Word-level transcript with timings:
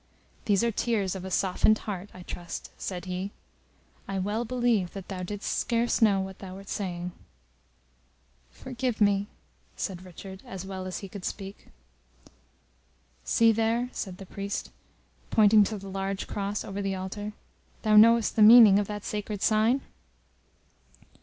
"These 0.45 0.63
are 0.63 0.71
tears 0.71 1.13
of 1.13 1.25
a 1.25 1.29
softened 1.29 1.77
heart, 1.77 2.09
I 2.11 2.23
trust," 2.23 2.71
said 2.75 3.05
he. 3.05 3.29
"I 4.07 4.17
well 4.17 4.45
believe 4.45 4.93
that 4.93 5.09
thou 5.09 5.21
didst 5.21 5.55
scarce 5.59 6.01
know 6.01 6.19
what 6.21 6.39
thou 6.39 6.55
wert 6.55 6.69
saying." 6.69 7.11
"Forgive 8.49 8.99
me!" 8.99 9.27
said 9.75 10.03
Richard, 10.03 10.41
as 10.43 10.65
well 10.65 10.87
as 10.87 10.97
he 11.05 11.07
could 11.07 11.23
speak. 11.23 11.67
"See 13.23 13.51
there," 13.51 13.89
said 13.93 14.17
the 14.17 14.25
priest, 14.25 14.71
pointing 15.29 15.63
to 15.65 15.77
the 15.77 15.87
large 15.87 16.25
Cross 16.25 16.65
over 16.65 16.81
the 16.81 16.95
Altar, 16.95 17.33
"thou 17.83 17.95
knowest 17.95 18.35
the 18.35 18.41
meaning 18.41 18.79
of 18.79 18.87
that 18.87 19.03
sacred 19.03 19.43
sign?" 19.43 19.81